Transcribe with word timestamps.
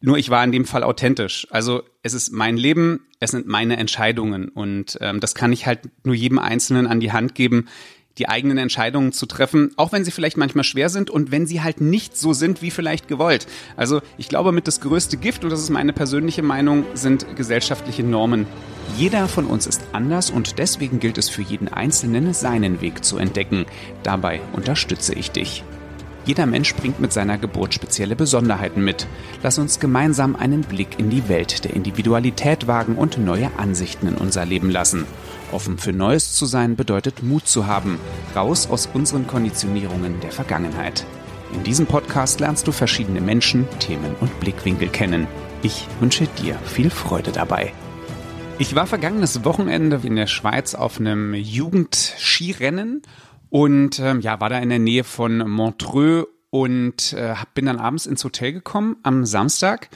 Nur 0.00 0.16
ich 0.16 0.30
war 0.30 0.42
in 0.42 0.52
dem 0.52 0.64
Fall 0.64 0.82
authentisch. 0.82 1.46
Also 1.50 1.82
es 2.02 2.14
ist 2.14 2.32
mein 2.32 2.56
Leben, 2.56 3.06
es 3.20 3.32
sind 3.32 3.46
meine 3.46 3.76
Entscheidungen 3.76 4.48
und 4.48 4.96
ähm, 5.00 5.20
das 5.20 5.34
kann 5.34 5.52
ich 5.52 5.66
halt 5.66 5.80
nur 6.04 6.14
jedem 6.14 6.38
Einzelnen 6.38 6.86
an 6.86 7.00
die 7.00 7.12
Hand 7.12 7.34
geben, 7.34 7.66
die 8.16 8.28
eigenen 8.28 8.58
Entscheidungen 8.58 9.12
zu 9.12 9.26
treffen, 9.26 9.72
auch 9.76 9.92
wenn 9.92 10.04
sie 10.04 10.10
vielleicht 10.10 10.36
manchmal 10.36 10.64
schwer 10.64 10.88
sind 10.88 11.10
und 11.10 11.30
wenn 11.30 11.46
sie 11.46 11.62
halt 11.62 11.80
nicht 11.80 12.16
so 12.16 12.32
sind, 12.32 12.60
wie 12.62 12.70
vielleicht 12.70 13.08
gewollt. 13.08 13.46
Also 13.76 14.00
ich 14.18 14.28
glaube, 14.28 14.52
mit 14.52 14.66
das 14.66 14.80
größte 14.80 15.16
Gift, 15.16 15.44
und 15.44 15.50
das 15.50 15.60
ist 15.60 15.70
meine 15.70 15.92
persönliche 15.92 16.42
Meinung, 16.42 16.84
sind 16.94 17.36
gesellschaftliche 17.36 18.02
Normen. 18.02 18.46
Jeder 18.96 19.28
von 19.28 19.46
uns 19.46 19.66
ist 19.66 19.82
anders 19.92 20.30
und 20.30 20.58
deswegen 20.58 20.98
gilt 20.98 21.18
es 21.18 21.28
für 21.28 21.42
jeden 21.42 21.68
Einzelnen, 21.68 22.34
seinen 22.34 22.80
Weg 22.80 23.04
zu 23.04 23.18
entdecken. 23.18 23.64
Dabei 24.02 24.40
unterstütze 24.52 25.14
ich 25.14 25.30
dich. 25.30 25.62
Jeder 26.30 26.46
Mensch 26.46 26.76
bringt 26.76 27.00
mit 27.00 27.12
seiner 27.12 27.38
Geburt 27.38 27.74
spezielle 27.74 28.14
Besonderheiten 28.14 28.84
mit. 28.84 29.08
Lass 29.42 29.58
uns 29.58 29.80
gemeinsam 29.80 30.36
einen 30.36 30.60
Blick 30.60 30.96
in 30.96 31.10
die 31.10 31.28
Welt 31.28 31.64
der 31.64 31.74
Individualität 31.74 32.68
wagen 32.68 32.94
und 32.94 33.18
neue 33.18 33.50
Ansichten 33.56 34.06
in 34.06 34.14
unser 34.14 34.46
Leben 34.46 34.70
lassen. 34.70 35.06
Offen 35.50 35.76
für 35.76 35.92
Neues 35.92 36.32
zu 36.34 36.46
sein 36.46 36.76
bedeutet 36.76 37.24
Mut 37.24 37.48
zu 37.48 37.66
haben, 37.66 37.98
raus 38.36 38.70
aus 38.70 38.88
unseren 38.94 39.26
Konditionierungen 39.26 40.20
der 40.20 40.30
Vergangenheit. 40.30 41.04
In 41.52 41.64
diesem 41.64 41.86
Podcast 41.86 42.38
lernst 42.38 42.64
du 42.68 42.70
verschiedene 42.70 43.20
Menschen, 43.20 43.66
Themen 43.80 44.14
und 44.20 44.38
Blickwinkel 44.38 44.88
kennen. 44.88 45.26
Ich 45.64 45.88
wünsche 45.98 46.28
dir 46.40 46.54
viel 46.64 46.90
Freude 46.90 47.32
dabei. 47.32 47.72
Ich 48.60 48.76
war 48.76 48.86
vergangenes 48.86 49.44
Wochenende 49.44 49.98
in 50.04 50.14
der 50.14 50.28
Schweiz 50.28 50.76
auf 50.76 51.00
einem 51.00 51.34
Jugendskirennen 51.34 53.02
und 53.50 53.98
ähm, 53.98 54.20
ja, 54.20 54.40
war 54.40 54.48
da 54.48 54.58
in 54.58 54.70
der 54.70 54.78
Nähe 54.78 55.04
von 55.04 55.38
Montreux 55.48 56.26
und 56.50 57.12
äh, 57.12 57.34
bin 57.54 57.66
dann 57.66 57.78
abends 57.78 58.06
ins 58.06 58.24
Hotel 58.24 58.52
gekommen 58.52 58.96
am 59.02 59.26
Samstag 59.26 59.90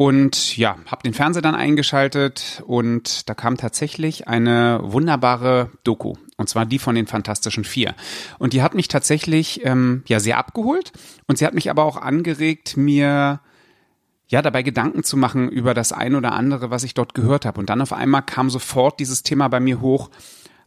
und 0.00 0.56
ja, 0.56 0.76
habe 0.86 1.02
den 1.02 1.12
Fernseher 1.12 1.42
dann 1.42 1.56
eingeschaltet 1.56 2.62
und 2.68 3.28
da 3.28 3.34
kam 3.34 3.56
tatsächlich 3.56 4.28
eine 4.28 4.78
wunderbare 4.82 5.72
Doku. 5.82 6.14
Und 6.36 6.48
zwar 6.48 6.66
die 6.66 6.78
von 6.78 6.94
den 6.94 7.08
Fantastischen 7.08 7.64
Vier. 7.64 7.96
Und 8.38 8.52
die 8.52 8.62
hat 8.62 8.76
mich 8.76 8.86
tatsächlich 8.86 9.66
ähm, 9.66 10.04
ja 10.06 10.20
sehr 10.20 10.38
abgeholt 10.38 10.92
und 11.26 11.36
sie 11.36 11.44
hat 11.44 11.54
mich 11.54 11.68
aber 11.68 11.82
auch 11.82 11.96
angeregt, 11.96 12.76
mir 12.76 13.40
ja 14.28 14.40
dabei 14.40 14.62
Gedanken 14.62 15.02
zu 15.02 15.16
machen 15.16 15.48
über 15.48 15.74
das 15.74 15.90
ein 15.90 16.14
oder 16.14 16.32
andere, 16.32 16.70
was 16.70 16.84
ich 16.84 16.94
dort 16.94 17.14
gehört 17.14 17.44
habe. 17.44 17.58
Und 17.58 17.68
dann 17.68 17.80
auf 17.80 17.92
einmal 17.92 18.22
kam 18.22 18.50
sofort 18.50 19.00
dieses 19.00 19.24
Thema 19.24 19.48
bei 19.48 19.58
mir 19.58 19.80
hoch, 19.80 20.10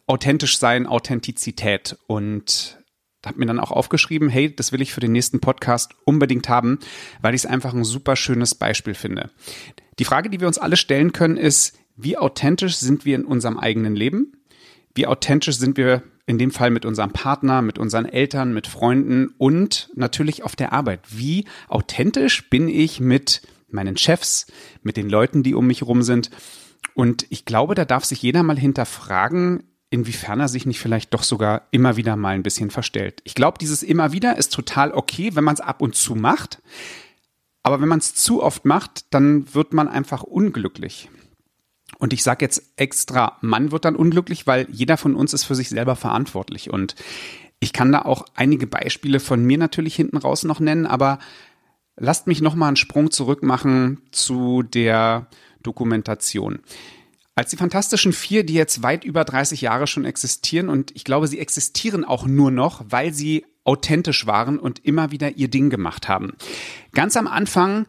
authentisch 0.07 0.57
sein, 0.57 0.88
Authentizität. 0.88 1.97
Und 2.07 2.81
habe 3.25 3.39
mir 3.39 3.45
dann 3.45 3.59
auch 3.59 3.71
aufgeschrieben, 3.71 4.30
hey, 4.30 4.53
das 4.53 4.71
will 4.71 4.81
ich 4.81 4.94
für 4.94 4.99
den 4.99 5.11
nächsten 5.11 5.39
Podcast 5.39 5.94
unbedingt 6.05 6.49
haben, 6.49 6.80
weil 7.21 7.35
ich 7.35 7.41
es 7.41 7.45
einfach 7.45 7.73
ein 7.73 7.83
super 7.83 8.16
schönes 8.16 8.55
Beispiel 8.55 8.94
finde. 8.94 9.29
Die 9.99 10.05
Frage, 10.05 10.29
die 10.29 10.39
wir 10.39 10.47
uns 10.47 10.57
alle 10.57 10.77
stellen 10.77 11.13
können, 11.13 11.38
ist, 11.38 11.77
wie 11.95 12.17
authentisch 12.17 12.77
sind 12.77 13.05
wir 13.05 13.16
in 13.16 13.25
unserem 13.25 13.59
eigenen 13.59 13.95
Leben? 13.95 14.33
Wie 14.95 15.05
authentisch 15.05 15.57
sind 15.57 15.77
wir 15.77 16.03
in 16.25 16.38
dem 16.38 16.52
Fall 16.52 16.72
mit 16.72 16.85
unserem 16.85 17.11
Partner, 17.11 17.61
mit 17.61 17.77
unseren 17.77 18.05
Eltern, 18.05 18.53
mit 18.53 18.67
Freunden 18.67 19.27
und 19.38 19.89
natürlich 19.95 20.44
auf 20.44 20.55
der 20.55 20.73
Arbeit? 20.73 21.02
Wie 21.09 21.45
authentisch 21.67 22.49
bin 22.49 22.67
ich 22.67 22.99
mit 22.99 23.41
meinen 23.69 23.97
Chefs, 23.97 24.47
mit 24.81 24.97
den 24.97 25.09
Leuten, 25.09 25.44
die 25.44 25.53
um 25.53 25.67
mich 25.67 25.81
herum 25.81 26.02
sind? 26.02 26.31
Und 26.94 27.25
ich 27.29 27.45
glaube, 27.45 27.75
da 27.75 27.85
darf 27.85 28.03
sich 28.03 28.22
jeder 28.22 28.44
mal 28.44 28.57
hinterfragen, 28.57 29.63
inwiefern 29.92 30.39
er 30.39 30.47
sich 30.47 30.66
nicht 30.66 30.80
vielleicht 30.80 31.14
doch 31.14 31.22
sogar 31.22 31.67
immer 31.70 31.97
wieder 31.97 32.16
mal 32.16 32.34
ein 32.34 32.44
bisschen 32.44 32.72
verstellt. 32.72 33.22
Ich 33.25 33.36
glaube, 33.36 33.59
dieses 33.59 33.84
immer 33.84 34.14
wieder 34.14 34.38
ist 34.38 34.53
total 34.53 34.92
okay, 34.94 35.36
wenn 35.36 35.44
man 35.44 35.53
es 35.53 35.61
ab 35.61 35.81
und 35.81 35.95
zu 35.95 36.16
macht. 36.16 36.61
Aber 37.61 37.81
wenn 37.81 37.89
man 37.89 38.00
es 38.00 38.16
zu 38.16 38.42
oft 38.42 38.66
macht, 38.66 39.14
dann 39.14 39.53
wird 39.53 39.73
man 39.73 39.88
einfach 39.88 40.23
unglücklich. 40.23 41.09
Und 42.00 42.14
ich 42.14 42.23
sage 42.23 42.44
jetzt 42.45 42.64
extra, 42.78 43.38
man 43.42 43.72
wird 43.72 43.86
dann 43.86 43.97
unglücklich, 43.97 44.47
weil 44.47 44.66
jeder 44.72 44.97
von 44.97 45.14
uns 45.14 45.34
ist 45.34 45.44
für 45.44 45.56
sich 45.56 45.69
selber 45.69 45.97
verantwortlich. 45.97 46.72
Und 46.72 46.96
ich 47.59 47.74
kann 47.74 47.91
da 47.91 48.01
auch 48.01 48.25
einige 48.34 48.68
Beispiele 48.68 49.19
von 49.19 49.44
mir 49.44 49.57
natürlich 49.57 49.96
hinten 49.96 50.18
raus 50.18 50.44
noch 50.44 50.62
nennen, 50.62 50.88
aber 50.88 51.19
lasst 51.97 52.28
mich 52.28 52.41
noch 52.41 52.56
mal 52.56 52.69
einen 52.69 52.78
Sprung 52.78 53.12
zurück 53.12 53.44
machen 53.44 54.01
zu 54.12 54.63
der 54.63 55.28
Dokumentation. 55.62 56.59
Als 57.36 57.50
die 57.50 57.58
Fantastischen 57.58 58.12
Vier, 58.12 58.46
die 58.46 58.53
jetzt 58.53 58.84
weit 58.84 59.06
über 59.06 59.24
30 59.24 59.62
Jahre 59.62 59.88
schon 59.88 60.06
existieren 60.06 60.69
und 60.69 60.92
ich 60.96 61.03
glaube, 61.03 61.28
sie 61.28 61.40
existieren 61.40 62.03
auch 62.03 62.25
nur 62.25 62.52
noch, 62.52 62.84
weil 62.90 63.14
sie 63.14 63.46
authentisch 63.64 64.28
waren 64.28 64.59
und 64.59 64.84
immer 64.86 65.12
wieder 65.12 65.38
ihr 65.38 65.47
Ding 65.47 65.69
gemacht 65.69 66.09
haben. 66.09 66.34
Ganz 66.94 67.16
am 67.16 67.28
Anfang, 67.28 67.86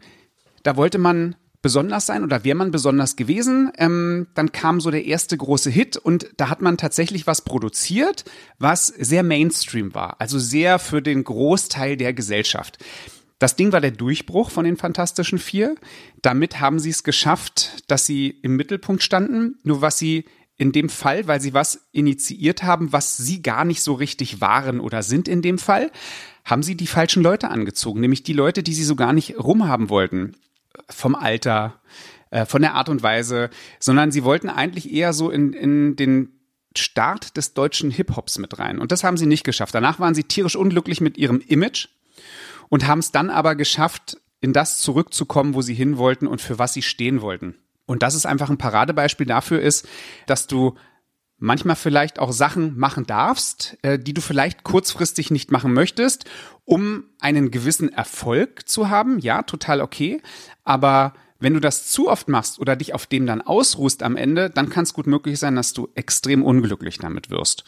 da 0.63 0.77
wollte 0.77 0.97
man 0.97 1.35
besonders 1.61 2.05
sein 2.05 2.23
oder 2.23 2.43
wäre 2.43 2.55
man 2.55 2.71
besonders 2.71 3.15
gewesen, 3.15 3.71
ähm, 3.77 4.27
dann 4.35 4.51
kam 4.51 4.81
so 4.81 4.91
der 4.91 5.05
erste 5.05 5.35
große 5.35 5.69
Hit 5.69 5.97
und 5.97 6.29
da 6.37 6.49
hat 6.49 6.61
man 6.61 6.77
tatsächlich 6.77 7.25
was 7.25 7.41
produziert, 7.41 8.25
was 8.59 8.87
sehr 8.87 9.23
Mainstream 9.23 9.95
war, 9.95 10.19
also 10.19 10.39
sehr 10.39 10.77
für 10.77 11.01
den 11.01 11.23
Großteil 11.23 11.95
der 11.97 12.13
Gesellschaft. 12.13 12.77
Das 13.43 13.57
Ding 13.57 13.73
war 13.73 13.81
der 13.81 13.91
Durchbruch 13.91 14.51
von 14.51 14.63
den 14.63 14.77
Fantastischen 14.77 15.37
Vier. 15.37 15.75
Damit 16.21 16.61
haben 16.61 16.79
sie 16.79 16.91
es 16.91 17.03
geschafft, 17.03 17.83
dass 17.91 18.05
sie 18.05 18.29
im 18.29 18.55
Mittelpunkt 18.55 19.03
standen. 19.03 19.59
Nur 19.63 19.81
was 19.81 19.97
sie 19.97 20.23
in 20.55 20.71
dem 20.71 20.87
Fall, 20.87 21.27
weil 21.27 21.41
sie 21.41 21.53
was 21.53 21.89
initiiert 21.91 22.63
haben, 22.63 22.93
was 22.93 23.17
sie 23.17 23.41
gar 23.41 23.65
nicht 23.65 23.83
so 23.83 23.95
richtig 23.95 24.39
waren 24.39 24.79
oder 24.79 25.03
sind 25.03 25.27
in 25.27 25.41
dem 25.41 25.57
Fall, 25.57 25.91
haben 26.45 26.63
sie 26.63 26.77
die 26.77 26.87
falschen 26.87 27.21
Leute 27.21 27.49
angezogen, 27.49 27.99
nämlich 27.99 28.23
die 28.23 28.31
Leute, 28.31 28.63
die 28.63 28.73
sie 28.73 28.85
so 28.85 28.95
gar 28.95 29.11
nicht 29.11 29.37
rumhaben 29.37 29.89
wollten. 29.89 30.37
Vom 30.89 31.13
Alter, 31.13 31.81
äh, 32.29 32.45
von 32.45 32.61
der 32.61 32.75
Art 32.75 32.87
und 32.87 33.03
Weise, 33.03 33.49
sondern 33.77 34.13
sie 34.13 34.23
wollten 34.23 34.47
eigentlich 34.47 34.89
eher 34.89 35.11
so 35.11 35.29
in, 35.29 35.51
in 35.51 35.97
den 35.97 36.29
Start 36.77 37.35
des 37.35 37.53
deutschen 37.53 37.91
Hip-Hops 37.91 38.39
mit 38.39 38.57
rein. 38.57 38.79
Und 38.79 38.93
das 38.93 39.03
haben 39.03 39.17
sie 39.17 39.25
nicht 39.25 39.43
geschafft. 39.43 39.75
Danach 39.75 39.99
waren 39.99 40.15
sie 40.15 40.23
tierisch 40.23 40.55
unglücklich 40.55 41.01
mit 41.01 41.17
ihrem 41.17 41.41
Image 41.41 41.89
und 42.69 42.87
haben 42.87 42.99
es 42.99 43.11
dann 43.11 43.29
aber 43.29 43.55
geschafft, 43.55 44.17
in 44.41 44.53
das 44.53 44.79
zurückzukommen, 44.79 45.53
wo 45.53 45.61
sie 45.61 45.73
hin 45.73 45.97
wollten 45.97 46.27
und 46.27 46.41
für 46.41 46.59
was 46.59 46.73
sie 46.73 46.81
stehen 46.81 47.21
wollten. 47.21 47.55
Und 47.85 48.03
das 48.03 48.15
ist 48.15 48.25
einfach 48.25 48.49
ein 48.49 48.57
Paradebeispiel 48.57 49.25
dafür 49.25 49.61
ist, 49.61 49.87
dass 50.25 50.47
du 50.47 50.75
manchmal 51.37 51.75
vielleicht 51.75 52.19
auch 52.19 52.31
Sachen 52.31 52.77
machen 52.77 53.05
darfst, 53.05 53.77
äh, 53.81 53.99
die 53.99 54.13
du 54.13 54.21
vielleicht 54.21 54.63
kurzfristig 54.63 55.31
nicht 55.31 55.51
machen 55.51 55.73
möchtest, 55.73 56.25
um 56.65 57.05
einen 57.19 57.51
gewissen 57.51 57.91
Erfolg 57.91 58.67
zu 58.67 58.89
haben. 58.89 59.19
Ja, 59.19 59.43
total 59.43 59.81
okay. 59.81 60.21
Aber 60.63 61.13
wenn 61.39 61.53
du 61.53 61.59
das 61.59 61.87
zu 61.87 62.09
oft 62.09 62.29
machst 62.29 62.59
oder 62.59 62.77
dich 62.77 62.93
auf 62.93 63.05
dem 63.05 63.25
dann 63.25 63.41
ausruhst 63.41 64.03
am 64.03 64.15
Ende, 64.15 64.49
dann 64.49 64.69
kann 64.69 64.83
es 64.83 64.93
gut 64.93 65.07
möglich 65.07 65.37
sein, 65.39 65.57
dass 65.57 65.73
du 65.73 65.89
extrem 65.95 66.43
unglücklich 66.43 66.99
damit 66.99 67.29
wirst. 67.29 67.65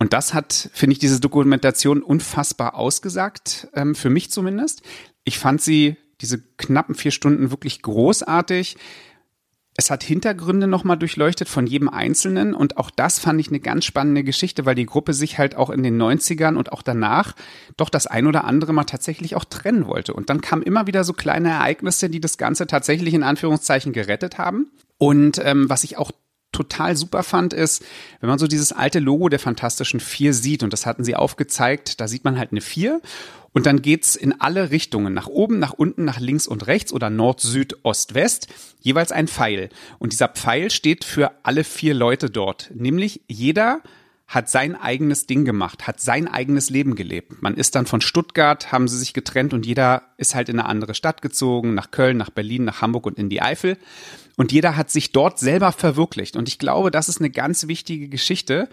Und 0.00 0.14
das 0.14 0.32
hat, 0.32 0.70
finde 0.72 0.94
ich, 0.94 0.98
diese 0.98 1.20
Dokumentation 1.20 2.02
unfassbar 2.02 2.74
ausgesagt, 2.74 3.68
ähm, 3.74 3.94
für 3.94 4.08
mich 4.08 4.30
zumindest. 4.30 4.82
Ich 5.24 5.38
fand 5.38 5.60
sie, 5.60 5.96
diese 6.22 6.40
knappen 6.56 6.94
vier 6.94 7.10
Stunden, 7.10 7.50
wirklich 7.50 7.82
großartig. 7.82 8.78
Es 9.76 9.90
hat 9.90 10.02
Hintergründe 10.02 10.66
nochmal 10.66 10.96
durchleuchtet 10.96 11.50
von 11.50 11.66
jedem 11.66 11.90
Einzelnen 11.90 12.54
und 12.54 12.78
auch 12.78 12.90
das 12.90 13.18
fand 13.18 13.40
ich 13.40 13.48
eine 13.48 13.60
ganz 13.60 13.84
spannende 13.84 14.24
Geschichte, 14.24 14.64
weil 14.64 14.74
die 14.74 14.86
Gruppe 14.86 15.12
sich 15.12 15.38
halt 15.38 15.54
auch 15.54 15.68
in 15.68 15.82
den 15.82 16.00
90ern 16.00 16.56
und 16.56 16.72
auch 16.72 16.82
danach 16.82 17.34
doch 17.76 17.90
das 17.90 18.06
ein 18.06 18.26
oder 18.26 18.44
andere 18.44 18.72
mal 18.72 18.84
tatsächlich 18.84 19.36
auch 19.36 19.44
trennen 19.44 19.86
wollte. 19.86 20.14
Und 20.14 20.30
dann 20.30 20.40
kamen 20.40 20.62
immer 20.62 20.86
wieder 20.86 21.04
so 21.04 21.12
kleine 21.12 21.50
Ereignisse, 21.50 22.08
die 22.08 22.20
das 22.20 22.38
Ganze 22.38 22.66
tatsächlich 22.66 23.12
in 23.12 23.22
Anführungszeichen 23.22 23.92
gerettet 23.92 24.38
haben. 24.38 24.70
Und 24.96 25.40
ähm, 25.44 25.68
was 25.68 25.84
ich 25.84 25.98
auch 25.98 26.10
total 26.52 26.96
super 26.96 27.22
fand, 27.22 27.52
ist, 27.52 27.84
wenn 28.20 28.28
man 28.28 28.38
so 28.38 28.46
dieses 28.46 28.72
alte 28.72 28.98
Logo 28.98 29.28
der 29.28 29.38
Fantastischen 29.38 30.00
Vier 30.00 30.34
sieht, 30.34 30.62
und 30.62 30.72
das 30.72 30.86
hatten 30.86 31.04
sie 31.04 31.16
aufgezeigt, 31.16 32.00
da 32.00 32.08
sieht 32.08 32.24
man 32.24 32.38
halt 32.38 32.52
eine 32.52 32.60
Vier. 32.60 33.00
Und 33.52 33.66
dann 33.66 33.82
geht's 33.82 34.14
in 34.14 34.40
alle 34.40 34.70
Richtungen, 34.70 35.12
nach 35.12 35.26
oben, 35.26 35.58
nach 35.58 35.72
unten, 35.72 36.04
nach 36.04 36.20
links 36.20 36.46
und 36.46 36.68
rechts 36.68 36.92
oder 36.92 37.10
Nord, 37.10 37.40
Süd, 37.40 37.78
Ost, 37.82 38.14
West, 38.14 38.46
jeweils 38.80 39.10
ein 39.10 39.26
Pfeil. 39.26 39.70
Und 39.98 40.12
dieser 40.12 40.28
Pfeil 40.28 40.70
steht 40.70 41.04
für 41.04 41.32
alle 41.42 41.64
vier 41.64 41.94
Leute 41.94 42.30
dort. 42.30 42.70
Nämlich 42.74 43.22
jeder 43.26 43.80
hat 44.30 44.48
sein 44.48 44.76
eigenes 44.76 45.26
Ding 45.26 45.44
gemacht, 45.44 45.88
hat 45.88 46.00
sein 46.00 46.28
eigenes 46.28 46.70
Leben 46.70 46.94
gelebt. 46.94 47.42
Man 47.42 47.54
ist 47.54 47.74
dann 47.74 47.84
von 47.84 48.00
Stuttgart, 48.00 48.70
haben 48.70 48.86
sie 48.86 48.96
sich 48.96 49.12
getrennt 49.12 49.52
und 49.52 49.66
jeder 49.66 50.02
ist 50.18 50.36
halt 50.36 50.48
in 50.48 50.60
eine 50.60 50.68
andere 50.68 50.94
Stadt 50.94 51.20
gezogen, 51.20 51.74
nach 51.74 51.90
Köln, 51.90 52.16
nach 52.16 52.30
Berlin, 52.30 52.62
nach 52.62 52.80
Hamburg 52.80 53.06
und 53.06 53.18
in 53.18 53.28
die 53.28 53.42
Eifel. 53.42 53.76
Und 54.36 54.52
jeder 54.52 54.76
hat 54.76 54.88
sich 54.88 55.10
dort 55.10 55.40
selber 55.40 55.72
verwirklicht. 55.72 56.36
Und 56.36 56.46
ich 56.46 56.60
glaube, 56.60 56.92
das 56.92 57.08
ist 57.08 57.18
eine 57.18 57.30
ganz 57.30 57.66
wichtige 57.66 58.08
Geschichte. 58.08 58.68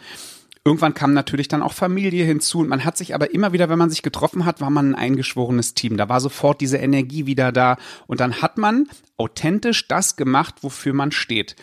Irgendwann 0.64 0.94
kam 0.94 1.14
natürlich 1.14 1.48
dann 1.48 1.64
auch 1.64 1.74
Familie 1.74 2.24
hinzu 2.24 2.60
und 2.60 2.70
man 2.70 2.86
hat 2.86 2.96
sich 2.96 3.16
aber 3.16 3.34
immer 3.34 3.52
wieder, 3.52 3.68
wenn 3.68 3.80
man 3.80 3.90
sich 3.90 4.04
getroffen 4.04 4.46
hat, 4.46 4.62
war 4.62 4.70
man 4.70 4.92
ein 4.92 4.96
eingeschworenes 4.96 5.74
Team. 5.74 5.98
Da 5.98 6.08
war 6.08 6.22
sofort 6.22 6.62
diese 6.62 6.78
Energie 6.78 7.26
wieder 7.26 7.52
da 7.52 7.78
und 8.06 8.20
dann 8.20 8.44
hat 8.44 8.60
man 8.60 8.88
authentisch 9.18 9.88
das 9.88 10.18
gemacht, 10.18 10.58
wofür 10.62 10.94
man 10.94 11.12
steht. 11.12 11.56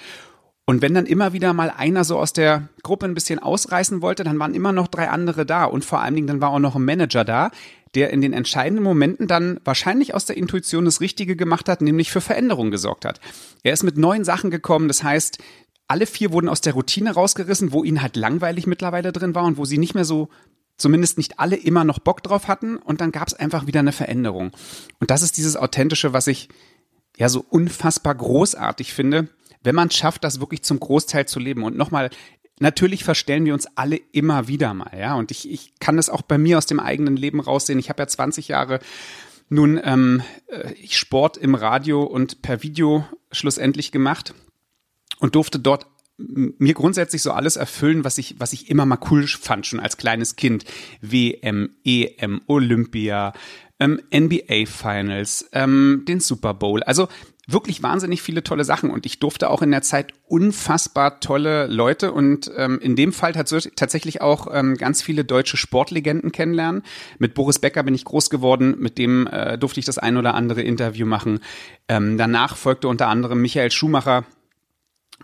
Und 0.67 0.81
wenn 0.81 0.95
dann 0.95 1.07
immer 1.07 1.33
wieder 1.33 1.53
mal 1.53 1.71
einer 1.71 2.05
so 2.05 2.19
aus 2.19 2.33
der 2.33 2.69
Gruppe 2.83 3.07
ein 3.07 3.15
bisschen 3.15 3.39
ausreißen 3.39 4.01
wollte, 4.01 4.25
dann 4.25 4.39
waren 4.39 4.55
immer 4.55 4.73
noch 4.73 4.89
drei 4.89 5.11
andere 5.11 5.45
da 5.45 5.65
und 5.65 5.85
vor 5.85 6.01
allen 6.01 6.15
Dingen 6.15 6.27
dann 6.27 6.41
war 6.41 6.51
auch 6.51 6.59
noch 6.59 6.75
ein 6.75 6.85
Manager 6.85 7.25
da, 7.25 7.51
der 7.95 8.11
in 8.11 8.23
den 8.23 8.33
entscheidenden 8.33 8.83
Momenten 8.83 9.27
dann 9.27 9.61
wahrscheinlich 9.65 10.15
aus 10.15 10.25
der 10.25 10.37
Intuition 10.37 10.87
das 10.87 11.01
Richtige 11.01 11.37
gemacht 11.37 11.69
hat, 11.69 11.83
nämlich 11.83 12.11
für 12.11 12.23
Veränderung 12.23 12.71
gesorgt 12.71 13.05
hat. 13.05 13.21
Er 13.63 13.73
ist 13.73 13.83
mit 13.83 13.99
neuen 13.99 14.25
Sachen 14.25 14.51
gekommen, 14.51 14.89
das 14.89 15.05
heißt, 15.05 15.39
alle 15.87 16.07
vier 16.07 16.33
wurden 16.33 16.49
aus 16.49 16.63
der 16.63 16.73
Routine 16.73 17.13
rausgerissen, 17.13 17.73
wo 17.73 17.85
ihnen 17.85 18.01
halt 18.01 18.17
langweilig 18.17 18.67
mittlerweile 18.67 19.13
drin 19.13 19.35
war 19.35 19.45
und 19.45 19.59
wo 19.59 19.67
sie 19.67 19.79
nicht 19.79 19.95
mehr 19.95 20.07
so 20.07 20.29
zumindest 20.77 21.19
nicht 21.19 21.39
alle 21.39 21.57
immer 21.57 21.85
noch 21.85 21.99
Bock 21.99 22.23
drauf 22.23 22.49
hatten 22.49 22.77
und 22.77 23.01
dann 23.01 23.13
gab 23.13 23.29
es 23.29 23.35
einfach 23.35 23.67
wieder 23.67 23.81
eine 23.81 23.93
Veränderung. 23.93 24.51
Und 24.99 25.11
das 25.11 25.23
ist 25.23 25.37
dieses 25.37 25.57
Authentische, 25.57 26.13
was 26.13 26.27
ich 26.27 26.49
ja 27.17 27.29
so 27.29 27.45
unfassbar 27.49 28.15
großartig 28.15 28.93
finde, 28.93 29.29
wenn 29.65 29.75
man 29.75 29.91
schafft, 29.91 30.25
das 30.25 30.41
wirklich 30.41 30.63
zum 30.63 30.79
Großteil 30.79 31.27
zu 31.27 31.41
leben. 31.41 31.65
Und 31.65 31.77
nochmal, 31.77 32.11
natürlich 32.61 33.03
verstellen 33.03 33.45
wir 33.45 33.55
uns 33.55 33.67
alle 33.75 33.97
immer 34.13 34.47
wieder 34.47 34.73
mal, 34.75 34.97
ja. 34.97 35.15
Und 35.15 35.31
ich, 35.31 35.51
ich 35.51 35.75
kann 35.81 35.97
das 35.97 36.11
auch 36.11 36.23
bei 36.23 36.39
mir 36.39 36.59
aus 36.59 36.67
dem 36.67 36.81
eigenen 36.81 37.17
Leben 37.17 37.41
raussehen. 37.41 37.79
Ich 37.79 37.89
habe 37.89 38.03
ja 38.03 38.07
20 38.07 38.49
Jahre 38.49 38.79
nun 39.49 39.81
ähm, 39.83 40.23
äh, 40.47 40.73
ich 40.75 40.97
Sport 40.99 41.37
im 41.37 41.55
Radio 41.55 42.03
und 42.03 42.43
per 42.43 42.63
Video 42.63 43.07
schlussendlich 43.33 43.93
gemacht 43.93 44.35
und 45.19 45.35
durfte 45.35 45.59
dort 45.59 45.87
mir 46.17 46.75
grundsätzlich 46.75 47.23
so 47.23 47.33
alles 47.33 47.57
erfüllen, 47.57 48.05
was 48.05 48.19
ich, 48.19 48.37
was 48.39 48.53
ich 48.53 48.71
immer 48.71 48.87
mal 48.87 48.99
cool 49.11 49.27
fand, 49.27 49.67
schon 49.67 49.81
als 49.81 49.97
kleines 49.97 50.37
Kind. 50.37 50.65
WM, 51.01 51.71
EM, 51.85 52.41
Olympia, 52.47 53.33
ähm, 53.81 54.01
NBA 54.15 54.67
Finals, 54.67 55.49
ähm, 55.53 56.05
den 56.07 56.21
Super 56.21 56.55
Bowl. 56.55 56.83
Also 56.85 57.09
wirklich 57.47 57.83
wahnsinnig 57.83 58.23
viele 58.23 58.43
tolle 58.43 58.65
Sachen 58.65 58.91
und 58.91 59.07
ich 59.07 59.19
durfte 59.19 59.51
auch 59.51 59.63
in 59.63 59.71
der 59.71 59.83
Zeit 59.83 60.13
unfassbar 60.27 61.21
tolle 61.21 61.67
Leute 61.67 62.13
und 62.13 62.51
ähm, 62.57 62.79
in 62.81 62.97
dem 62.97 63.13
Fall 63.13 63.33
tatsächlich 63.33 64.21
auch 64.21 64.49
ähm, 64.53 64.77
ganz 64.77 65.03
viele 65.03 65.25
deutsche 65.25 65.57
Sportlegenden 65.57 66.33
kennenlernen. 66.33 66.83
Mit 67.19 67.35
Boris 67.35 67.59
Becker 67.59 67.83
bin 67.83 67.95
ich 67.95 68.05
groß 68.05 68.31
geworden, 68.31 68.77
mit 68.79 68.99
dem 68.99 69.27
äh, 69.27 69.59
durfte 69.59 69.81
ich 69.81 69.87
das 69.87 69.99
ein 69.99 70.17
oder 70.17 70.35
andere 70.35 70.63
Interview 70.63 71.07
machen. 71.07 71.41
Ähm, 71.89 72.17
danach 72.19 72.57
folgte 72.57 72.89
unter 72.89 73.09
anderem 73.09 73.43
Michael 73.43 73.71
Schumacher, 73.71 74.25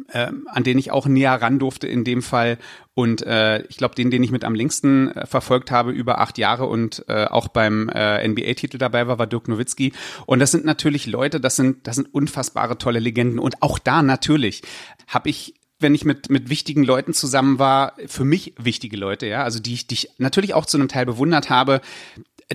äh, 0.08 0.30
an 0.46 0.64
den 0.64 0.78
ich 0.78 0.90
auch 0.90 1.06
näher 1.06 1.40
ran 1.40 1.58
durfte 1.58 1.86
in 1.86 2.04
dem 2.04 2.22
Fall. 2.22 2.58
Und 2.94 3.22
äh, 3.22 3.62
ich 3.66 3.76
glaube, 3.76 3.94
den, 3.94 4.10
den 4.10 4.22
ich 4.22 4.30
mit 4.30 4.44
am 4.44 4.54
längsten 4.54 5.10
äh, 5.10 5.26
verfolgt 5.26 5.70
habe, 5.70 5.90
über 5.90 6.20
acht 6.20 6.38
Jahre 6.38 6.66
und 6.66 7.04
äh, 7.08 7.24
auch 7.24 7.48
beim 7.48 7.88
äh, 7.88 8.26
NBA-Titel 8.26 8.78
dabei 8.78 9.06
war, 9.06 9.18
war 9.18 9.26
Dirk 9.26 9.48
Nowitzki. 9.48 9.92
Und 10.26 10.38
das 10.40 10.50
sind 10.50 10.64
natürlich 10.64 11.06
Leute, 11.06 11.40
das 11.40 11.56
sind, 11.56 11.86
das 11.86 11.96
sind 11.96 12.12
unfassbare 12.12 12.78
tolle 12.78 12.98
Legenden. 12.98 13.38
Und 13.38 13.62
auch 13.62 13.78
da 13.78 14.02
natürlich 14.02 14.62
habe 15.06 15.28
ich 15.28 15.54
wenn 15.80 15.94
ich 15.94 16.04
mit, 16.04 16.28
mit 16.28 16.50
wichtigen 16.50 16.84
Leuten 16.84 17.14
zusammen 17.14 17.58
war, 17.58 17.94
für 18.06 18.24
mich 18.24 18.54
wichtige 18.58 18.98
Leute, 18.98 19.26
ja, 19.26 19.42
also 19.42 19.60
die 19.60 19.72
ich, 19.72 19.86
die 19.86 19.94
ich 19.94 20.10
natürlich 20.18 20.52
auch 20.52 20.66
zu 20.66 20.76
einem 20.76 20.88
Teil 20.88 21.06
bewundert 21.06 21.48
habe, 21.48 21.80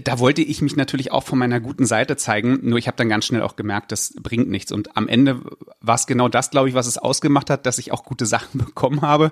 da 0.03 0.19
wollte 0.19 0.41
ich 0.41 0.61
mich 0.61 0.75
natürlich 0.75 1.13
auch 1.13 1.23
von 1.23 1.39
meiner 1.39 1.61
guten 1.61 1.85
Seite 1.85 2.17
zeigen, 2.17 2.59
nur 2.63 2.77
ich 2.77 2.87
habe 2.87 2.97
dann 2.97 3.07
ganz 3.07 3.25
schnell 3.25 3.41
auch 3.41 3.55
gemerkt, 3.55 3.93
das 3.93 4.13
bringt 4.21 4.49
nichts. 4.49 4.73
Und 4.73 4.97
am 4.97 5.07
Ende 5.07 5.39
war 5.79 5.95
es 5.95 6.05
genau 6.05 6.27
das, 6.27 6.51
glaube 6.51 6.67
ich, 6.67 6.75
was 6.75 6.85
es 6.85 6.97
ausgemacht 6.97 7.49
hat, 7.49 7.65
dass 7.65 7.77
ich 7.77 7.93
auch 7.93 8.03
gute 8.03 8.25
Sachen 8.25 8.59
bekommen 8.65 9.01
habe, 9.01 9.31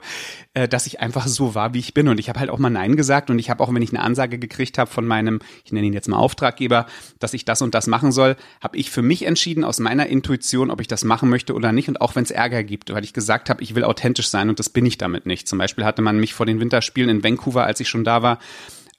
äh, 0.53 0.69
dass 0.69 0.87
ich 0.87 1.01
einfach 1.01 1.27
so 1.27 1.53
war, 1.53 1.73
wie 1.73 1.79
ich 1.79 1.93
bin. 1.93 2.07
Und 2.07 2.17
ich 2.17 2.29
habe 2.29 2.39
halt 2.39 2.49
auch 2.49 2.59
mal 2.59 2.69
Nein 2.69 2.95
gesagt 2.95 3.29
und 3.29 3.39
ich 3.39 3.49
habe 3.49 3.61
auch, 3.61 3.73
wenn 3.73 3.81
ich 3.81 3.89
eine 3.89 4.01
Ansage 4.01 4.39
gekriegt 4.39 4.77
habe 4.77 4.89
von 4.89 5.05
meinem, 5.05 5.39
ich 5.65 5.73
nenne 5.73 5.85
ihn 5.85 5.93
jetzt 5.93 6.07
mal 6.07 6.17
Auftraggeber, 6.17 6.85
dass 7.19 7.33
ich 7.33 7.43
das 7.43 7.61
und 7.61 7.75
das 7.75 7.87
machen 7.87 8.13
soll, 8.13 8.37
habe 8.61 8.77
ich 8.77 8.89
für 8.89 9.01
mich 9.01 9.25
entschieden 9.25 9.65
aus 9.65 9.79
meiner 9.79 10.07
Intuition, 10.07 10.71
ob 10.71 10.79
ich 10.79 10.87
das 10.87 11.03
machen 11.03 11.29
möchte 11.29 11.55
oder 11.55 11.73
nicht. 11.73 11.89
Und 11.89 11.99
auch 11.99 12.15
wenn 12.15 12.23
es 12.23 12.31
Ärger 12.31 12.63
gibt, 12.63 12.93
weil 12.93 13.03
ich 13.03 13.11
gesagt 13.11 13.49
habe, 13.49 13.61
ich 13.61 13.75
will 13.75 13.83
authentisch 13.83 14.29
sein 14.29 14.47
und 14.47 14.59
das 14.59 14.69
bin 14.69 14.85
ich 14.85 14.97
damit 14.97 15.25
nicht. 15.25 15.49
Zum 15.49 15.57
Beispiel 15.57 15.83
hatte 15.83 16.01
man 16.01 16.21
mich 16.21 16.33
vor 16.33 16.45
den 16.45 16.61
Winterspielen 16.61 17.09
in 17.09 17.23
Vancouver, 17.23 17.65
als 17.65 17.81
ich 17.81 17.89
schon 17.89 18.05
da 18.05 18.21
war, 18.21 18.39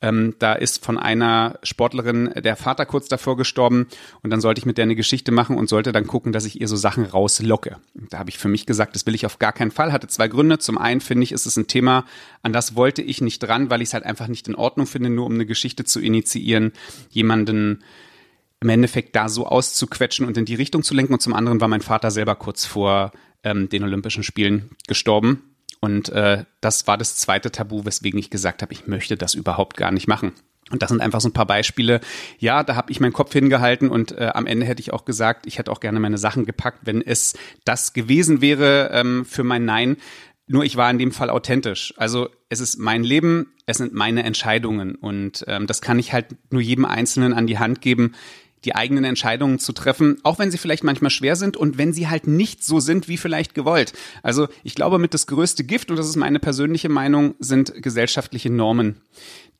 ähm, 0.04 0.34
da 0.38 0.52
ist 0.52 0.84
von 0.84 0.98
einer 0.98 1.58
Sportlerin 1.62 2.30
der 2.36 2.56
Vater 2.56 2.84
kurz 2.84 3.08
davor 3.08 3.38
gestorben 3.38 3.86
und 4.22 4.30
dann 4.30 4.42
sollte 4.42 4.58
ich 4.58 4.66
mit 4.66 4.76
der 4.76 4.82
eine 4.82 4.96
Geschichte 4.96 5.32
machen 5.32 5.56
und 5.56 5.70
sollte 5.70 5.92
dann 5.92 6.06
gucken, 6.06 6.30
dass 6.30 6.44
ich 6.44 6.60
ihr 6.60 6.68
so 6.68 6.76
Sachen 6.76 7.06
rauslocke. 7.06 7.78
Da 8.10 8.18
habe 8.18 8.28
ich 8.28 8.36
für 8.36 8.48
mich 8.48 8.66
gesagt, 8.66 8.94
das 8.94 9.06
will 9.06 9.14
ich 9.14 9.24
auf 9.24 9.38
gar 9.38 9.54
keinen 9.54 9.70
Fall. 9.70 9.92
Hatte 9.92 10.06
zwei 10.06 10.28
Gründe. 10.28 10.58
Zum 10.58 10.76
einen 10.76 11.00
finde 11.00 11.24
ich, 11.24 11.32
ist 11.32 11.46
es 11.46 11.56
ein 11.56 11.68
Thema, 11.68 12.04
an 12.42 12.52
das 12.52 12.76
wollte 12.76 13.00
ich 13.00 13.22
nicht 13.22 13.38
dran, 13.38 13.70
weil 13.70 13.80
ich 13.80 13.88
es 13.88 13.94
halt 13.94 14.04
einfach 14.04 14.28
nicht 14.28 14.46
in 14.46 14.54
Ordnung 14.54 14.86
finde, 14.86 15.08
nur 15.08 15.24
um 15.24 15.32
eine 15.32 15.46
Geschichte 15.46 15.84
zu 15.84 16.00
initiieren, 16.00 16.72
jemanden 17.08 17.82
im 18.60 18.68
Endeffekt 18.68 19.16
da 19.16 19.30
so 19.30 19.46
auszuquetschen 19.46 20.26
und 20.26 20.36
in 20.36 20.44
die 20.44 20.54
Richtung 20.54 20.82
zu 20.82 20.92
lenken. 20.92 21.14
Und 21.14 21.20
zum 21.20 21.32
anderen 21.32 21.62
war 21.62 21.68
mein 21.68 21.80
Vater 21.80 22.10
selber 22.10 22.34
kurz 22.34 22.66
vor 22.66 23.12
ähm, 23.42 23.70
den 23.70 23.82
Olympischen 23.82 24.22
Spielen 24.22 24.68
gestorben. 24.86 25.53
Und 25.84 26.08
äh, 26.08 26.46
das 26.62 26.86
war 26.86 26.96
das 26.96 27.16
zweite 27.16 27.52
Tabu, 27.52 27.84
weswegen 27.84 28.18
ich 28.18 28.30
gesagt 28.30 28.62
habe, 28.62 28.72
ich 28.72 28.86
möchte 28.86 29.18
das 29.18 29.34
überhaupt 29.34 29.76
gar 29.76 29.90
nicht 29.90 30.08
machen. 30.08 30.32
Und 30.70 30.80
das 30.80 30.88
sind 30.88 31.02
einfach 31.02 31.20
so 31.20 31.28
ein 31.28 31.34
paar 31.34 31.44
Beispiele. 31.44 32.00
Ja, 32.38 32.62
da 32.62 32.74
habe 32.74 32.90
ich 32.90 33.00
meinen 33.00 33.12
Kopf 33.12 33.34
hingehalten 33.34 33.90
und 33.90 34.12
äh, 34.12 34.30
am 34.32 34.46
Ende 34.46 34.64
hätte 34.64 34.80
ich 34.80 34.94
auch 34.94 35.04
gesagt, 35.04 35.44
ich 35.44 35.58
hätte 35.58 35.70
auch 35.70 35.80
gerne 35.80 36.00
meine 36.00 36.16
Sachen 36.16 36.46
gepackt, 36.46 36.86
wenn 36.86 37.02
es 37.02 37.34
das 37.66 37.92
gewesen 37.92 38.40
wäre 38.40 38.92
ähm, 38.94 39.26
für 39.26 39.44
mein 39.44 39.66
Nein. 39.66 39.98
Nur 40.46 40.64
ich 40.64 40.78
war 40.78 40.90
in 40.90 40.98
dem 40.98 41.12
Fall 41.12 41.28
authentisch. 41.28 41.92
Also 41.98 42.30
es 42.48 42.60
ist 42.60 42.78
mein 42.78 43.04
Leben, 43.04 43.52
es 43.66 43.76
sind 43.76 43.92
meine 43.92 44.22
Entscheidungen 44.22 44.94
und 44.94 45.44
ähm, 45.48 45.66
das 45.66 45.82
kann 45.82 45.98
ich 45.98 46.14
halt 46.14 46.34
nur 46.50 46.62
jedem 46.62 46.86
Einzelnen 46.86 47.34
an 47.34 47.46
die 47.46 47.58
Hand 47.58 47.82
geben, 47.82 48.14
die 48.64 48.74
eigenen 48.74 49.04
Entscheidungen 49.04 49.58
zu 49.58 49.72
treffen, 49.72 50.18
auch 50.22 50.38
wenn 50.38 50.50
sie 50.50 50.58
vielleicht 50.58 50.84
manchmal 50.84 51.10
schwer 51.10 51.36
sind 51.36 51.56
und 51.56 51.78
wenn 51.78 51.92
sie 51.92 52.08
halt 52.08 52.26
nicht 52.26 52.64
so 52.64 52.80
sind, 52.80 53.08
wie 53.08 53.16
vielleicht 53.16 53.54
gewollt. 53.54 53.92
Also 54.22 54.48
ich 54.62 54.74
glaube, 54.74 54.98
mit 54.98 55.14
das 55.14 55.26
größte 55.26 55.64
Gift, 55.64 55.90
und 55.90 55.96
das 55.96 56.08
ist 56.08 56.16
meine 56.16 56.40
persönliche 56.40 56.88
Meinung, 56.88 57.34
sind 57.38 57.82
gesellschaftliche 57.82 58.50
Normen. 58.50 59.00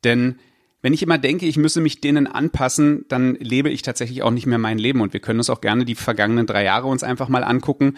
Denn 0.03 0.35
wenn 0.81 0.93
ich 0.93 1.01
immer 1.01 1.17
denke, 1.17 1.47
ich 1.47 1.57
müsse 1.57 1.81
mich 1.81 1.99
denen 1.99 2.27
anpassen, 2.27 3.05
dann 3.07 3.35
lebe 3.35 3.71
ich 3.71 3.81
tatsächlich 3.81 4.21
auch 4.21 4.31
nicht 4.31 4.45
mehr 4.45 4.59
mein 4.59 4.77
Leben. 4.77 5.01
Und 5.01 5.13
wir 5.13 5.19
können 5.19 5.39
uns 5.39 5.49
auch 5.49 5.61
gerne 5.61 5.83
die 5.83 5.95
vergangenen 5.95 6.45
drei 6.45 6.63
Jahre 6.63 6.87
uns 6.87 7.01
einfach 7.01 7.27
mal 7.27 7.43
angucken. 7.43 7.97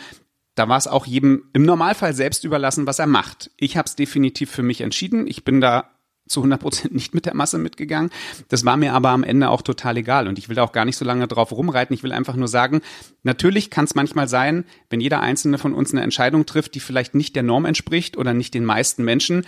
Da 0.56 0.70
war 0.70 0.78
es 0.78 0.88
auch 0.88 1.06
jedem 1.06 1.50
im 1.54 1.64
Normalfall 1.64 2.14
selbst 2.14 2.46
überlassen, 2.46 2.88
was 2.88 3.00
er 3.00 3.08
macht. 3.08 3.52
Ich 3.58 3.76
habe 3.76 3.88
es 3.88 3.96
definitiv 3.96 4.50
für 4.50 4.64
mich 4.64 4.82
entschieden. 4.82 5.28
Ich 5.28 5.44
bin 5.44 5.60
da 5.60 5.97
zu 6.28 6.42
100 6.42 6.60
Prozent 6.62 6.94
nicht 6.94 7.14
mit 7.14 7.26
der 7.26 7.36
Masse 7.36 7.58
mitgegangen. 7.58 8.12
Das 8.50 8.66
war 8.66 8.78
mir 8.78 8.94
aber 8.94 9.10
am 9.10 9.24
Ende 9.24 9.50
auch 9.50 9.62
total 9.62 9.98
egal 9.98 10.28
und 10.28 10.38
ich 10.38 10.50
will 10.50 10.56
da 10.56 10.64
auch 10.64 10.72
gar 10.72 10.86
nicht 10.86 10.98
so 10.98 11.06
lange 11.06 11.28
drauf 11.28 11.52
rumreiten. 11.52 11.94
Ich 11.94 12.04
will 12.04 12.12
einfach 12.12 12.36
nur 12.36 12.48
sagen, 12.48 12.82
natürlich 13.24 13.70
kann 13.70 13.86
es 13.86 13.96
manchmal 13.96 14.28
sein, 14.28 14.66
wenn 14.90 15.02
jeder 15.02 15.22
einzelne 15.22 15.58
von 15.58 15.74
uns 15.74 15.92
eine 15.92 16.02
Entscheidung 16.02 16.46
trifft, 16.46 16.76
die 16.76 16.80
vielleicht 16.80 17.16
nicht 17.16 17.36
der 17.36 17.44
Norm 17.44 17.66
entspricht 17.66 18.18
oder 18.18 18.34
nicht 18.34 18.54
den 18.54 18.66
meisten 18.66 19.04
Menschen, 19.04 19.46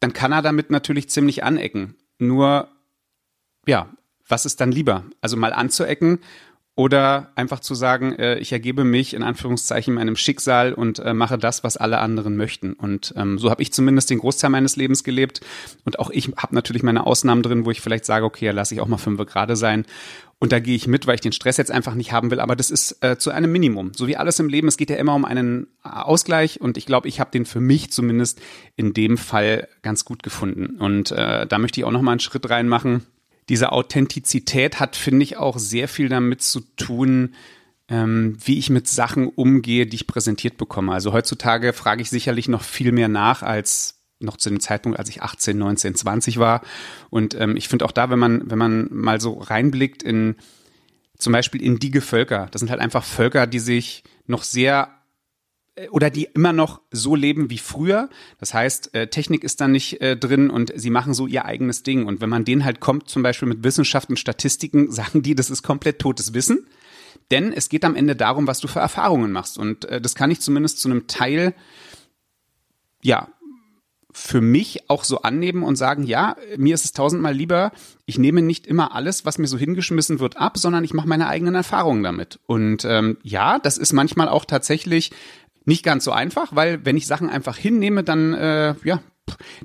dann 0.00 0.12
kann 0.12 0.32
er 0.32 0.42
damit 0.42 0.70
natürlich 0.70 1.08
ziemlich 1.08 1.44
anecken. 1.44 1.94
Nur, 2.18 2.68
ja, 3.66 3.88
was 4.28 4.46
ist 4.46 4.60
dann 4.60 4.72
lieber? 4.72 5.04
Also 5.20 5.36
mal 5.36 5.52
anzuecken 5.52 6.20
oder 6.76 7.30
einfach 7.36 7.60
zu 7.60 7.74
sagen, 7.74 8.14
äh, 8.14 8.38
ich 8.38 8.50
ergebe 8.50 8.82
mich 8.82 9.14
in 9.14 9.22
Anführungszeichen 9.22 9.94
meinem 9.94 10.16
Schicksal 10.16 10.72
und 10.72 10.98
äh, 10.98 11.14
mache 11.14 11.38
das, 11.38 11.62
was 11.62 11.76
alle 11.76 11.98
anderen 11.98 12.36
möchten. 12.36 12.72
Und 12.72 13.14
ähm, 13.16 13.38
so 13.38 13.50
habe 13.50 13.62
ich 13.62 13.72
zumindest 13.72 14.10
den 14.10 14.18
Großteil 14.18 14.50
meines 14.50 14.74
Lebens 14.74 15.04
gelebt. 15.04 15.40
Und 15.84 16.00
auch 16.00 16.10
ich 16.10 16.32
habe 16.36 16.54
natürlich 16.54 16.82
meine 16.82 17.06
Ausnahmen 17.06 17.44
drin, 17.44 17.64
wo 17.64 17.70
ich 17.70 17.80
vielleicht 17.80 18.04
sage, 18.04 18.24
okay, 18.24 18.50
lasse 18.50 18.74
ich 18.74 18.80
auch 18.80 18.88
mal 18.88 18.96
fünf 18.96 19.24
gerade 19.24 19.54
sein. 19.54 19.86
Und 20.40 20.50
da 20.50 20.58
gehe 20.58 20.74
ich 20.74 20.88
mit, 20.88 21.06
weil 21.06 21.14
ich 21.14 21.20
den 21.20 21.30
Stress 21.30 21.58
jetzt 21.58 21.70
einfach 21.70 21.94
nicht 21.94 22.12
haben 22.12 22.32
will. 22.32 22.40
Aber 22.40 22.56
das 22.56 22.72
ist 22.72 23.02
äh, 23.04 23.16
zu 23.18 23.30
einem 23.30 23.52
Minimum. 23.52 23.92
So 23.94 24.08
wie 24.08 24.16
alles 24.16 24.40
im 24.40 24.48
Leben, 24.48 24.66
es 24.66 24.76
geht 24.76 24.90
ja 24.90 24.96
immer 24.96 25.14
um 25.14 25.24
einen 25.24 25.68
äh, 25.84 25.88
Ausgleich. 25.90 26.60
Und 26.60 26.76
ich 26.76 26.86
glaube, 26.86 27.06
ich 27.06 27.20
habe 27.20 27.30
den 27.30 27.46
für 27.46 27.60
mich 27.60 27.92
zumindest 27.92 28.42
in 28.74 28.92
dem 28.92 29.16
Fall 29.16 29.68
ganz 29.82 30.04
gut 30.04 30.24
gefunden. 30.24 30.80
Und 30.80 31.12
äh, 31.12 31.46
da 31.46 31.58
möchte 31.58 31.80
ich 31.80 31.84
auch 31.84 31.92
noch 31.92 32.02
mal 32.02 32.10
einen 32.10 32.20
Schritt 32.20 32.50
reinmachen 32.50 33.06
diese 33.48 33.72
Authentizität 33.72 34.80
hat, 34.80 34.96
finde 34.96 35.22
ich, 35.22 35.36
auch 35.36 35.58
sehr 35.58 35.88
viel 35.88 36.08
damit 36.08 36.42
zu 36.42 36.60
tun, 36.76 37.34
ähm, 37.88 38.36
wie 38.42 38.58
ich 38.58 38.70
mit 38.70 38.88
Sachen 38.88 39.28
umgehe, 39.28 39.86
die 39.86 39.96
ich 39.96 40.06
präsentiert 40.06 40.56
bekomme. 40.56 40.92
Also 40.92 41.12
heutzutage 41.12 41.72
frage 41.72 42.02
ich 42.02 42.10
sicherlich 42.10 42.48
noch 42.48 42.62
viel 42.62 42.92
mehr 42.92 43.08
nach 43.08 43.42
als 43.42 44.00
noch 44.20 44.36
zu 44.38 44.48
dem 44.48 44.60
Zeitpunkt, 44.60 44.98
als 44.98 45.08
ich 45.10 45.22
18, 45.22 45.58
19, 45.58 45.94
20 45.94 46.38
war. 46.38 46.62
Und 47.10 47.34
ähm, 47.38 47.56
ich 47.56 47.68
finde 47.68 47.84
auch 47.84 47.92
da, 47.92 48.08
wenn 48.10 48.18
man, 48.18 48.50
wenn 48.50 48.58
man 48.58 48.88
mal 48.90 49.20
so 49.20 49.38
reinblickt 49.38 50.02
in 50.02 50.36
zum 51.18 51.32
Beispiel 51.32 51.62
in 51.62 51.78
die 51.78 52.00
Völker, 52.00 52.48
das 52.50 52.60
sind 52.60 52.70
halt 52.70 52.80
einfach 52.80 53.04
Völker, 53.04 53.46
die 53.46 53.60
sich 53.60 54.02
noch 54.26 54.42
sehr 54.42 54.88
oder 55.90 56.10
die 56.10 56.28
immer 56.34 56.52
noch 56.52 56.80
so 56.90 57.16
leben 57.16 57.50
wie 57.50 57.58
früher. 57.58 58.08
Das 58.38 58.54
heißt, 58.54 58.94
äh, 58.94 59.08
Technik 59.08 59.42
ist 59.42 59.60
da 59.60 59.66
nicht 59.66 60.00
äh, 60.00 60.16
drin 60.16 60.50
und 60.50 60.72
sie 60.76 60.90
machen 60.90 61.14
so 61.14 61.26
ihr 61.26 61.44
eigenes 61.44 61.82
Ding. 61.82 62.06
Und 62.06 62.20
wenn 62.20 62.28
man 62.28 62.44
denen 62.44 62.64
halt 62.64 62.80
kommt, 62.80 63.08
zum 63.08 63.22
Beispiel 63.22 63.48
mit 63.48 63.64
Wissenschaft 63.64 64.08
und 64.08 64.18
Statistiken, 64.18 64.90
sagen 64.92 65.22
die, 65.22 65.34
das 65.34 65.50
ist 65.50 65.62
komplett 65.62 65.98
totes 65.98 66.32
Wissen. 66.32 66.66
Denn 67.30 67.52
es 67.52 67.68
geht 67.68 67.84
am 67.84 67.96
Ende 67.96 68.14
darum, 68.14 68.46
was 68.46 68.60
du 68.60 68.68
für 68.68 68.80
Erfahrungen 68.80 69.32
machst. 69.32 69.58
Und 69.58 69.86
äh, 69.86 70.00
das 70.00 70.14
kann 70.14 70.30
ich 70.30 70.40
zumindest 70.40 70.80
zu 70.80 70.88
einem 70.88 71.06
Teil, 71.06 71.54
ja, 73.02 73.28
für 74.16 74.40
mich 74.40 74.88
auch 74.88 75.02
so 75.02 75.22
annehmen 75.22 75.64
und 75.64 75.74
sagen, 75.74 76.04
ja, 76.04 76.36
mir 76.56 76.74
ist 76.74 76.84
es 76.84 76.92
tausendmal 76.92 77.34
lieber, 77.34 77.72
ich 78.06 78.16
nehme 78.16 78.42
nicht 78.42 78.64
immer 78.64 78.94
alles, 78.94 79.24
was 79.24 79.38
mir 79.38 79.48
so 79.48 79.58
hingeschmissen 79.58 80.20
wird, 80.20 80.36
ab, 80.36 80.56
sondern 80.56 80.84
ich 80.84 80.94
mache 80.94 81.08
meine 81.08 81.26
eigenen 81.26 81.56
Erfahrungen 81.56 82.04
damit. 82.04 82.38
Und 82.46 82.84
ähm, 82.84 83.18
ja, 83.24 83.58
das 83.58 83.76
ist 83.76 83.92
manchmal 83.92 84.28
auch 84.28 84.44
tatsächlich 84.44 85.10
nicht 85.64 85.82
ganz 85.82 86.04
so 86.04 86.12
einfach, 86.12 86.54
weil 86.54 86.84
wenn 86.84 86.96
ich 86.96 87.06
Sachen 87.06 87.30
einfach 87.30 87.56
hinnehme, 87.56 88.04
dann 88.04 88.34
äh, 88.34 88.74
ja, 88.84 89.00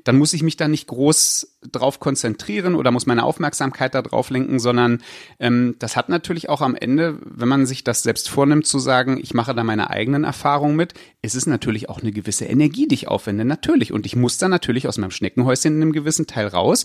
dann 0.04 0.16
muss 0.16 0.32
ich 0.32 0.42
mich 0.42 0.56
da 0.56 0.68
nicht 0.68 0.86
groß 0.86 1.58
drauf 1.70 2.00
konzentrieren 2.00 2.74
oder 2.74 2.90
muss 2.90 3.06
meine 3.06 3.24
Aufmerksamkeit 3.24 3.94
da 3.94 4.02
drauf 4.02 4.30
lenken, 4.30 4.58
sondern 4.58 5.02
ähm, 5.38 5.76
das 5.78 5.96
hat 5.96 6.08
natürlich 6.08 6.48
auch 6.48 6.62
am 6.62 6.74
Ende, 6.74 7.18
wenn 7.24 7.48
man 7.48 7.66
sich 7.66 7.84
das 7.84 8.02
selbst 8.02 8.30
vornimmt, 8.30 8.66
zu 8.66 8.78
sagen, 8.78 9.18
ich 9.22 9.34
mache 9.34 9.54
da 9.54 9.62
meine 9.62 9.90
eigenen 9.90 10.24
Erfahrungen 10.24 10.76
mit, 10.76 10.94
ist 11.20 11.34
es 11.34 11.46
natürlich 11.46 11.88
auch 11.88 12.00
eine 12.00 12.12
gewisse 12.12 12.46
Energie, 12.46 12.88
die 12.88 12.94
ich 12.94 13.08
aufwende, 13.08 13.44
natürlich. 13.44 13.92
Und 13.92 14.06
ich 14.06 14.16
muss 14.16 14.38
da 14.38 14.48
natürlich 14.48 14.88
aus 14.88 14.98
meinem 14.98 15.10
Schneckenhäuschen 15.10 15.76
in 15.76 15.82
einem 15.82 15.92
gewissen 15.92 16.26
Teil 16.26 16.46
raus 16.46 16.84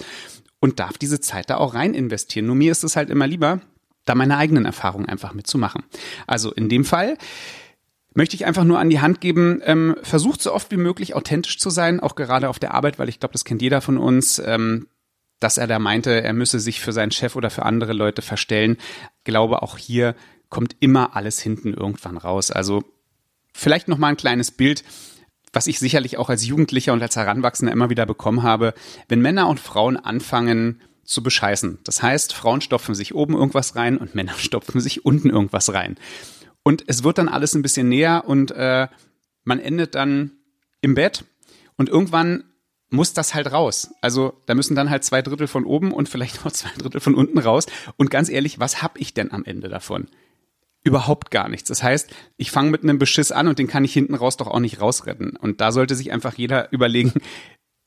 und 0.60 0.79
darf 0.79 0.98
diese 0.98 1.22
Zeit 1.22 1.50
da 1.50 1.57
auch 1.57 1.75
rein 1.75 1.93
investieren. 1.93 2.48
Nur 2.48 2.55
mir 2.55 2.72
ist 2.72 2.84
es 2.84 2.98
halt 2.98 3.10
immer 3.10 3.27
lieber, 3.27 3.62
da 4.03 4.15
meine 4.15 4.38
eigenen 4.38 4.65
Erfahrungen 4.65 5.07
einfach 5.07 5.34
mitzumachen. 5.34 5.84
Also 6.27 6.51
in 6.51 6.69
dem 6.69 6.84
Fall 6.86 7.17
möchte 8.15 8.36
ich 8.36 8.45
einfach 8.45 8.63
nur 8.63 8.79
an 8.79 8.89
die 8.89 9.00
Hand 9.00 9.22
geben, 9.22 9.62
ähm, 9.63 9.95
versucht 10.01 10.41
so 10.41 10.53
oft 10.53 10.72
wie 10.72 10.77
möglich 10.77 11.15
authentisch 11.15 11.60
zu 11.60 11.69
sein, 11.69 12.00
auch 12.00 12.15
gerade 12.15 12.50
auf 12.50 12.57
der 12.57 12.74
Arbeit, 12.74 12.98
weil 12.98 13.10
ich 13.10 13.19
glaube, 13.19 13.34
das 13.34 13.45
kennt 13.45 13.62
jeder 13.62 13.81
von 13.81 13.98
uns. 13.98 14.39
Ähm, 14.39 14.88
dass 15.39 15.57
er 15.57 15.67
da 15.67 15.79
meinte, 15.79 16.24
er 16.24 16.34
müsse 16.34 16.60
sich 16.60 16.79
für 16.79 16.93
seinen 16.93 17.12
Chef 17.12 17.36
oder 17.36 17.50
für 17.50 17.63
andere 17.63 17.93
Leute 17.93 18.22
verstellen. 18.22 18.77
Glaube 19.25 19.62
auch 19.62 19.77
hier 19.77 20.15
kommt 20.50 20.75
immer 20.79 21.15
alles 21.15 21.39
hinten 21.39 21.74
irgendwann 21.74 22.17
raus. 22.17 22.51
Also 22.51 22.84
vielleicht 23.53 23.88
noch 23.88 23.98
mal 23.98 24.07
ein 24.07 24.17
kleines 24.17 24.51
Bild, 24.51 24.84
was 25.53 25.67
ich 25.67 25.79
sicherlich 25.79 26.17
auch 26.17 26.29
als 26.29 26.45
Jugendlicher 26.45 26.93
und 26.93 27.01
als 27.01 27.15
Heranwachsender 27.15 27.74
immer 27.74 27.89
wieder 27.89 28.05
bekommen 28.05 28.43
habe, 28.43 28.74
wenn 29.07 29.22
Männer 29.22 29.48
und 29.48 29.60
Frauen 29.60 29.98
anfangen 29.98 30.81
zu 31.03 31.22
bescheißen. 31.22 31.79
Das 31.84 32.01
heißt, 32.01 32.34
Frauen 32.34 32.62
stopfen 32.62 32.95
sich 32.95 33.13
oben 33.13 33.36
irgendwas 33.36 33.75
rein 33.75 33.98
und 33.98 34.15
Männer 34.15 34.34
stopfen 34.38 34.81
sich 34.81 35.05
unten 35.05 35.29
irgendwas 35.29 35.74
rein. 35.74 35.98
Und 36.67 36.84
es 36.88 37.03
wird 37.03 37.19
dann 37.19 37.29
alles 37.29 37.53
ein 37.53 37.62
bisschen 37.62 37.88
näher 37.89 38.24
und 38.25 38.50
äh, 38.50 38.88
man 39.43 39.60
endet 39.60 39.93
dann 39.93 40.31
im 40.81 40.95
Bett 40.95 41.24
und 41.77 41.89
irgendwann 41.89 42.43
muss 42.89 43.13
das 43.13 43.36
halt 43.36 43.51
raus. 43.51 43.91
Also 44.01 44.41
da 44.48 44.55
müssen 44.55 44.75
dann 44.75 44.89
halt 44.89 45.03
zwei 45.03 45.22
Drittel 45.22 45.45
von 45.45 45.63
oben 45.63 45.91
und 45.91 46.10
vielleicht 46.10 46.43
noch 46.45 46.51
zwei 46.51 46.72
Drittel 46.75 47.01
von 47.01 47.13
unten 47.13 47.38
raus. 47.38 47.67
Und 47.98 48.10
ganz 48.10 48.29
ehrlich, 48.29 48.60
was 48.60 48.81
hab 48.81 49.00
ich 49.00 49.13
denn 49.13 49.31
am 49.31 49.45
Ende 49.45 49.69
davon? 49.69 50.07
Überhaupt 50.84 51.29
gar 51.29 51.50
nichts. 51.50 51.69
Das 51.69 51.84
heißt, 51.84 52.12
ich 52.38 52.50
fange 52.50 52.72
mit 52.72 52.81
einem 52.81 52.98
Beschiss 52.98 53.31
an 53.31 53.48
und 53.48 53.60
den 53.60 53.67
kann 53.67 53.84
ich 53.84 53.93
hinten 53.93 54.15
raus 54.15 54.38
doch 54.38 54.48
auch 54.48 54.60
nicht 54.60 54.81
rausretten. 54.81 55.36
Und 55.36 55.62
da 55.62 55.72
sollte 55.72 55.93
sich 55.93 56.12
einfach 56.12 56.34
jeder 56.34 56.72
überlegen, 56.72 57.13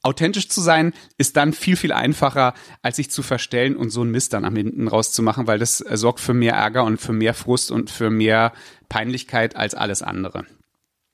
authentisch 0.09 0.49
zu 0.49 0.61
sein, 0.61 0.95
ist 1.19 1.37
dann 1.37 1.53
viel, 1.53 1.77
viel 1.77 1.93
einfacher, 1.93 2.55
als 2.83 2.97
sich 2.97 3.11
zu 3.11 3.23
verstellen 3.23 3.77
und 3.77 3.91
so 3.91 4.01
einen 4.01 4.11
Mist 4.11 4.33
dann 4.33 4.45
am 4.45 4.57
hinten 4.57 4.89
rauszumachen, 4.89 5.47
weil 5.47 5.59
das 5.59 5.81
äh, 5.81 5.97
sorgt 5.97 6.21
für 6.21 6.35
mehr 6.35 6.55
Ärger 6.55 6.85
und 6.85 6.99
für 6.99 7.13
mehr 7.13 7.35
Frust 7.35 7.71
und 7.71 7.91
für 7.91 8.11
mehr 8.11 8.53
Peinlichkeit 8.89 9.55
als 9.55 9.75
alles 9.75 10.03
andere. 10.03 10.47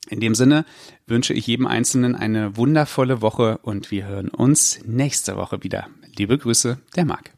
In 0.09 0.21
dem 0.21 0.35
Sinne 0.35 0.65
wünsche 1.07 1.35
ich 1.35 1.47
jedem 1.47 1.67
Einzelnen 1.67 2.15
eine 2.15 2.57
wundervolle 2.57 3.21
Woche 3.21 3.59
und 3.63 3.91
wir 3.91 4.07
hören 4.07 4.29
uns 4.29 4.81
nächste 4.85 5.37
Woche 5.37 5.63
wieder. 5.63 5.89
Liebe 6.17 6.39
Grüße, 6.39 6.79
der 6.95 7.05
Marc. 7.05 7.33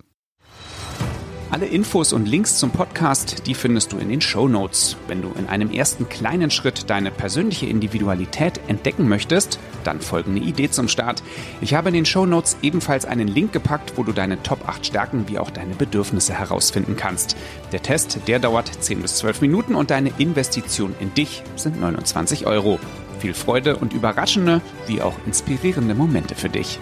Alle 1.49 1.67
Infos 1.67 2.13
und 2.13 2.27
Links 2.27 2.59
zum 2.59 2.71
Podcast, 2.71 3.47
die 3.47 3.55
findest 3.55 3.93
du 3.93 3.99
in 3.99 4.09
den 4.09 4.21
Show 4.21 4.49
Notes. 4.49 4.97
Wenn 5.07 5.23
du 5.23 5.33
in 5.39 5.47
einem 5.47 5.71
ersten 5.71 6.09
kleinen 6.09 6.51
Schritt 6.51 6.91
deine 6.91 7.13
persönliche 7.13 7.67
Individualität 7.67 8.61
entdecken 8.67 9.09
möchtest, 9.09 9.61
dann 9.87 10.01
folgende 10.01 10.41
Idee 10.41 10.71
zum 10.71 10.89
Start. 10.89 11.23
Ich 11.61 11.75
habe 11.75 11.89
in 11.89 11.95
den 11.95 12.07
Show 12.07 12.27
Notes 12.27 12.57
ebenfalls 12.63 13.05
einen 13.05 13.29
Link 13.29 13.53
gepackt, 13.53 13.93
wo 13.97 14.03
du 14.03 14.13
deine 14.13 14.43
Top 14.43 14.69
8 14.69 14.87
Stärken 14.87 15.29
wie 15.29 15.39
auch 15.39 15.51
deine 15.51 15.75
Bedürfnisse 15.75 16.35
herausfinden 16.35 16.97
kannst. 16.97 17.37
Der 17.73 17.83
Test, 17.83 18.21
der 18.27 18.39
dauert 18.39 18.71
10 18.83 19.03
bis 19.03 19.17
12 19.17 19.41
Minuten 19.41 19.75
und 19.75 19.91
deine 19.91 20.13
Investition 20.19 20.95
in 21.01 21.15
dich 21.15 21.43
sind 21.57 21.81
29 21.81 22.47
Euro. 22.47 22.79
Viel 23.19 23.35
Freude 23.35 23.77
und 23.77 23.93
überraschende 23.93 24.61
wie 24.87 25.01
auch 25.01 25.15
inspirierende 25.27 25.95
Momente 25.95 26.35
für 26.35 26.49
dich. 26.49 26.79